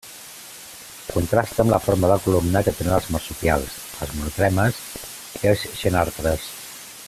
[1.15, 3.77] Contrasta amb la forma de columna que tenen els marsupials,
[4.07, 4.81] els monotremes
[5.43, 6.53] i els xenartres.